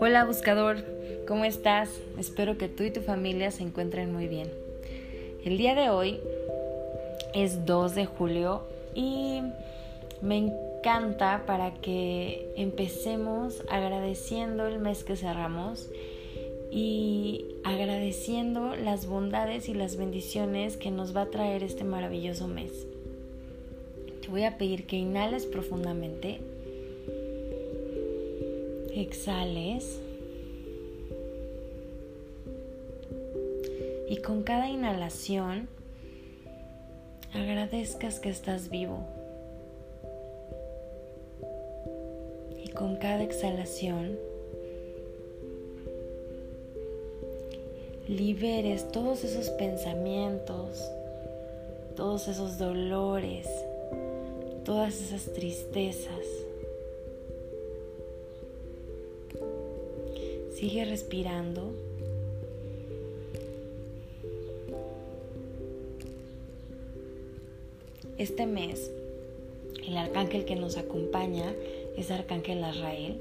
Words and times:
Hola 0.00 0.24
buscador, 0.26 0.78
¿cómo 1.26 1.44
estás? 1.44 1.90
Espero 2.18 2.56
que 2.56 2.68
tú 2.68 2.82
y 2.84 2.90
tu 2.90 3.02
familia 3.02 3.50
se 3.50 3.62
encuentren 3.62 4.12
muy 4.12 4.28
bien. 4.28 4.50
El 5.44 5.58
día 5.58 5.74
de 5.74 5.90
hoy 5.90 6.20
es 7.34 7.66
2 7.66 7.94
de 7.94 8.06
julio 8.06 8.62
y 8.94 9.42
me 10.22 10.38
encanta 10.38 11.44
para 11.46 11.74
que 11.74 12.52
empecemos 12.56 13.62
agradeciendo 13.68 14.66
el 14.66 14.78
mes 14.78 15.04
que 15.04 15.16
cerramos 15.16 15.90
y 16.70 17.56
agradeciendo 17.64 18.76
las 18.76 19.06
bondades 19.06 19.68
y 19.68 19.74
las 19.74 19.96
bendiciones 19.96 20.76
que 20.78 20.90
nos 20.90 21.14
va 21.14 21.22
a 21.22 21.30
traer 21.30 21.62
este 21.62 21.84
maravilloso 21.84 22.48
mes. 22.48 22.86
Te 24.24 24.30
voy 24.30 24.44
a 24.44 24.56
pedir 24.56 24.86
que 24.86 24.96
inhales 24.96 25.44
profundamente 25.44 26.40
exhales 28.94 30.00
y 34.08 34.16
con 34.16 34.42
cada 34.42 34.70
inhalación 34.70 35.68
agradezcas 37.34 38.18
que 38.18 38.30
estás 38.30 38.70
vivo. 38.70 39.00
Y 42.64 42.70
con 42.70 42.96
cada 42.96 43.22
exhalación 43.24 44.18
liberes 48.08 48.90
todos 48.90 49.22
esos 49.22 49.50
pensamientos, 49.50 50.82
todos 51.94 52.26
esos 52.26 52.56
dolores, 52.56 53.46
todas 54.64 55.00
esas 55.00 55.32
tristezas. 55.32 56.26
Sigue 60.54 60.84
respirando. 60.86 61.72
Este 68.16 68.46
mes, 68.46 68.90
el 69.86 69.96
arcángel 69.96 70.44
que 70.44 70.56
nos 70.56 70.76
acompaña 70.76 71.52
es 71.96 72.10
Arcángel 72.10 72.62
Azrael. 72.64 73.20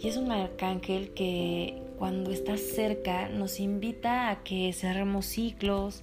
Y 0.00 0.08
es 0.08 0.16
un 0.16 0.32
arcángel 0.32 1.10
que 1.10 1.74
cuando 1.98 2.30
está 2.30 2.56
cerca 2.56 3.28
nos 3.28 3.60
invita 3.60 4.30
a 4.30 4.42
que 4.44 4.72
cerremos 4.72 5.26
ciclos, 5.26 6.02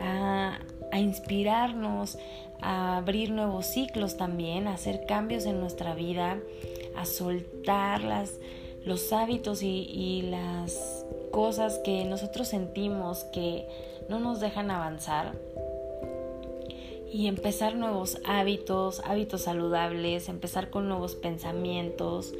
a, 0.00 0.60
a 0.92 1.00
inspirarnos, 1.00 2.18
a 2.60 2.96
abrir 2.96 3.30
nuevos 3.30 3.66
ciclos 3.66 4.16
también, 4.16 4.66
a 4.66 4.74
hacer 4.74 5.06
cambios 5.06 5.46
en 5.46 5.60
nuestra 5.60 5.94
vida, 5.94 6.38
a 6.96 7.04
soltar 7.06 8.02
las, 8.02 8.38
los 8.84 9.12
hábitos 9.12 9.62
y, 9.62 10.22
las 10.30 11.04
cosas 11.32 11.80
que 11.84 12.04
nosotros 12.04 12.48
sentimos 12.48 13.24
que 13.24 13.66
no 14.08 14.20
nos 14.20 14.40
dejan 14.40 14.70
avanzar 14.70 15.34
y 17.12 17.26
empezar 17.26 17.76
nuevos 17.76 18.18
hábitos, 18.24 19.00
hábitos 19.04 19.42
saludables, 19.42 20.28
empezar 20.28 20.70
con 20.70 20.88
nuevos 20.88 21.14
pensamientos. 21.14 22.32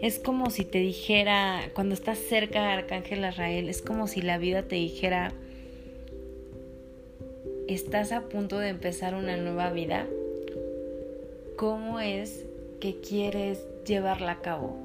Es 0.00 0.18
como 0.18 0.50
si 0.50 0.64
te 0.64 0.78
dijera, 0.78 1.70
cuando 1.74 1.94
estás 1.94 2.18
cerca 2.18 2.62
de 2.62 2.72
Arcángel 2.72 3.24
Israel, 3.24 3.68
es 3.68 3.82
como 3.82 4.08
si 4.08 4.22
la 4.22 4.38
vida 4.38 4.64
te 4.64 4.76
dijera, 4.76 5.32
estás 7.68 8.12
a 8.12 8.22
punto 8.22 8.58
de 8.58 8.68
empezar 8.68 9.14
una 9.14 9.36
nueva 9.36 9.70
vida. 9.70 10.06
¿Cómo 11.56 12.00
es 12.00 12.44
que 12.80 13.00
quieres 13.00 13.58
llevarla 13.86 14.32
a 14.32 14.40
cabo? 14.40 14.82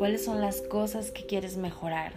cuáles 0.00 0.24
son 0.24 0.40
las 0.40 0.62
cosas 0.62 1.10
que 1.10 1.26
quieres 1.26 1.58
mejorar, 1.58 2.14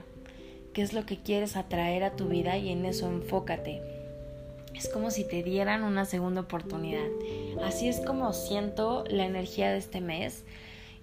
qué 0.72 0.82
es 0.82 0.94
lo 0.94 1.06
que 1.06 1.18
quieres 1.18 1.58
atraer 1.58 2.06
a 2.06 2.16
tu 2.16 2.30
vida 2.30 2.58
y 2.58 2.70
en 2.70 2.86
eso 2.86 3.10
enfócate. 3.10 3.82
Es 4.74 4.88
como 4.88 5.12
si 5.12 5.26
te 5.26 5.44
dieran 5.44 5.84
una 5.84 6.06
segunda 6.06 6.40
oportunidad. 6.40 7.10
Así 7.62 7.90
es 7.90 8.00
como 8.00 8.32
siento 8.32 9.04
la 9.10 9.26
energía 9.26 9.70
de 9.70 9.80
este 9.80 10.00
mes 10.00 10.46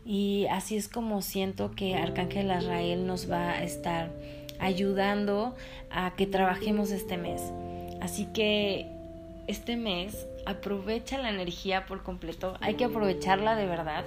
y 0.06 0.46
así 0.50 0.78
es 0.78 0.88
como 0.88 1.20
siento 1.20 1.72
que 1.72 1.96
Arcángel 1.96 2.50
Azrael 2.50 3.06
nos 3.06 3.30
va 3.30 3.50
a 3.50 3.62
estar 3.62 4.10
ayudando 4.58 5.54
a 5.90 6.14
que 6.16 6.26
trabajemos 6.26 6.92
este 6.92 7.18
mes. 7.18 7.42
Así 8.00 8.26
que 8.26 8.86
este 9.46 9.76
mes 9.76 10.26
aprovecha 10.46 11.18
la 11.18 11.30
energía 11.30 11.86
por 11.86 12.02
completo, 12.02 12.56
hay 12.60 12.74
que 12.74 12.84
aprovecharla 12.84 13.56
de 13.56 13.66
verdad 13.66 14.04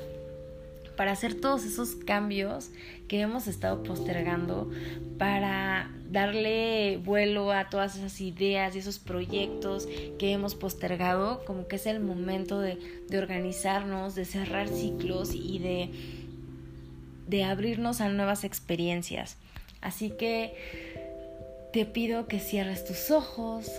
para 0.96 1.12
hacer 1.12 1.40
todos 1.40 1.66
esos 1.66 1.96
cambios 1.96 2.70
que 3.08 3.20
hemos 3.20 3.48
estado 3.48 3.84
postergando, 3.84 4.70
para 5.18 5.92
darle 6.12 7.00
vuelo 7.04 7.52
a 7.52 7.70
todas 7.70 7.96
esas 7.96 8.22
ideas 8.22 8.76
y 8.76 8.80
esos 8.80 9.00
proyectos 9.00 9.88
que 10.20 10.32
hemos 10.32 10.56
postergado, 10.56 11.44
como 11.46 11.68
que 11.68 11.78
es 11.78 11.88
el 11.88 12.00
momento 12.00 12.60
de, 12.60 12.78
organizarnos, 13.18 14.16
de 14.16 14.26
cerrar 14.26 14.68
ciclos 14.68 15.34
y 15.34 15.60
de, 15.60 15.90
de 17.28 17.44
abrirnos 17.44 18.00
a 18.02 18.10
nuevas 18.10 18.44
experiencias. 18.44 19.38
Así 19.82 20.12
que 20.12 20.54
te 21.74 21.86
pido 21.86 22.28
que 22.28 22.40
cierres 22.40 22.86
tus 22.86 23.12
ojos 23.12 23.70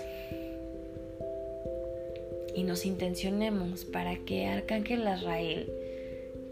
y 2.55 2.65
nos 2.65 2.85
intencionemos 2.85 3.85
para 3.85 4.17
que 4.17 4.47
Arcángel 4.47 5.07
Azrael 5.07 5.73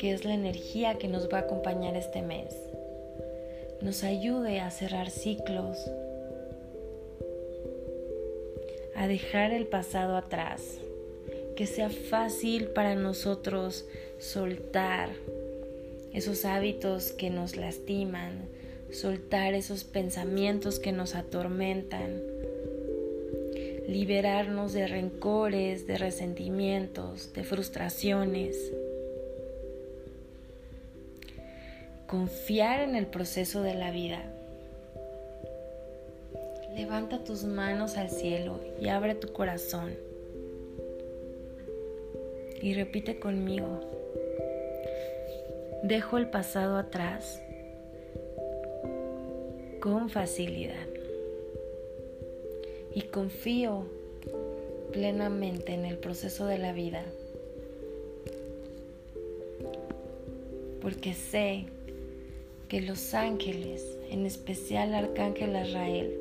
que 0.03 0.13
es 0.13 0.25
la 0.25 0.35
energía 0.35 0.99
que 0.99 1.07
nos 1.07 1.29
va 1.29 1.39
a 1.39 1.41
acompañar 1.43 1.95
este 1.95 2.23
mes, 2.23 2.57
nos 3.81 4.03
ayude 4.03 4.59
a 4.59 4.69
cerrar 4.73 5.11
ciclos, 5.11 5.79
a 8.97 9.07
dejar 9.07 9.53
el 9.53 9.69
pasado 9.69 10.17
atrás, 10.17 10.79
que 11.55 11.69
sea 11.69 11.89
fácil 11.89 12.67
para 12.71 12.97
nosotros 12.97 13.85
soltar 14.19 15.11
esos 16.13 16.45
hábitos 16.47 17.13
que 17.13 17.31
nos 17.31 17.57
lastiman, 17.57 18.49
soltar 18.93 19.55
esos 19.55 19.85
pensamientos 19.85 20.79
que 20.79 20.93
nos 20.93 21.15
atormentan, 21.15 22.23
liberarnos 23.89 24.73
de 24.73 24.87
rencores, 24.87 25.87
de 25.87 25.99
resentimientos, 25.99 27.33
de 27.33 27.45
frustraciones. 27.45 28.73
confiar 32.13 32.81
en 32.81 32.95
el 32.95 33.07
proceso 33.07 33.63
de 33.63 33.73
la 33.73 33.91
vida. 33.91 34.23
Levanta 36.77 37.25
tus 37.25 37.45
manos 37.45 37.97
al 37.97 38.11
cielo 38.11 38.61
y 38.79 38.89
abre 38.89 39.15
tu 39.15 39.33
corazón. 39.33 39.95
Y 42.61 42.75
repite 42.75 43.19
conmigo. 43.19 43.81
Dejo 45.85 46.19
el 46.19 46.29
pasado 46.29 46.77
atrás 46.77 47.41
con 49.83 50.11
facilidad. 50.11 50.87
Y 52.95 53.03
confío 53.03 53.85
plenamente 54.93 55.75
en 55.75 55.85
el 55.85 55.99
proceso 55.99 56.47
de 56.47 56.59
la 56.59 56.73
vida. 56.73 57.03
Porque 60.81 61.15
sé 61.15 61.65
que 62.69 62.81
los 62.81 63.13
ángeles, 63.13 63.99
en 64.09 64.25
especial 64.25 64.95
Arcángel 64.95 65.57
Israel, 65.67 66.17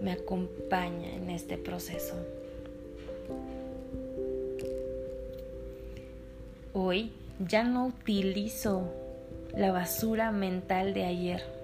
me 0.00 0.10
acompaña 0.10 1.14
en 1.14 1.30
este 1.30 1.56
proceso. 1.56 2.16
Hoy 6.72 7.12
ya 7.38 7.62
no 7.62 7.86
utilizo 7.86 8.90
la 9.56 9.70
basura 9.70 10.32
mental 10.32 10.92
de 10.92 11.04
ayer. 11.04 11.63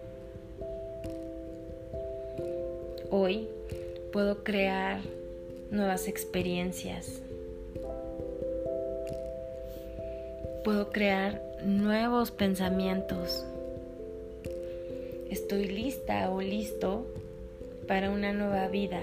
Hoy 3.13 3.49
puedo 4.13 4.45
crear 4.45 5.01
nuevas 5.73 6.07
experiencias. 6.07 7.21
Puedo 10.63 10.91
crear 10.91 11.43
nuevos 11.65 12.31
pensamientos. 12.31 13.45
Estoy 15.29 15.67
lista 15.67 16.31
o 16.31 16.41
listo 16.41 17.05
para 17.89 18.11
una 18.11 18.33
nueva 18.33 18.69
vida, 18.69 19.01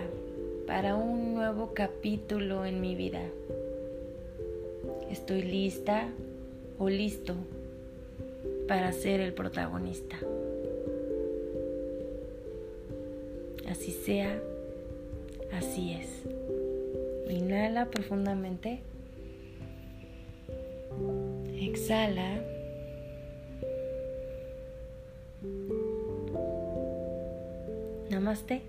para 0.68 0.96
un 0.96 1.34
nuevo 1.34 1.74
capítulo 1.74 2.64
en 2.64 2.80
mi 2.80 2.96
vida. 2.96 3.24
Estoy 5.12 5.42
lista 5.42 6.08
o 6.80 6.88
listo 6.88 7.36
para 8.70 8.94
ser 8.94 9.20
el 9.20 9.34
protagonista. 9.34 10.18
Así 13.70 13.92
sea, 13.92 14.42
así 15.52 15.94
es. 15.94 16.24
Inhala 17.30 17.86
profundamente. 17.90 18.80
Exhala. 21.60 22.42
Namaste. 28.10 28.62